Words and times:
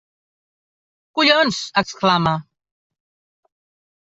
Collons! 1.19 1.59
—exclama—. 1.83 2.35